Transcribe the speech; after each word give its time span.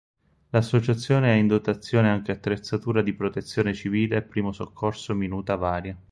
L'associazione 0.49 1.29
ha 1.31 1.35
in 1.35 1.45
dotazione 1.45 2.09
anche 2.09 2.31
attrezzatura 2.31 3.03
di 3.03 3.13
protezione 3.13 3.75
civile 3.75 4.15
e 4.17 4.21
primo 4.23 4.51
soccorso 4.51 5.13
minuta 5.13 5.55
varia. 5.57 5.95